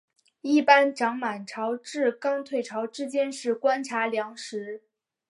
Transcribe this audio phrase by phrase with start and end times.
[0.41, 4.81] 一般涨满潮至刚退潮之间是观察良时。